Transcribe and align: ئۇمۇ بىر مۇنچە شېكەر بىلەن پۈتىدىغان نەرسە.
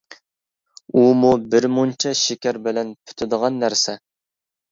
ئۇمۇ 1.01 1.33
بىر 1.51 1.67
مۇنچە 1.73 2.13
شېكەر 2.21 2.59
بىلەن 2.69 2.89
پۈتىدىغان 3.11 3.59
نەرسە. 3.65 3.95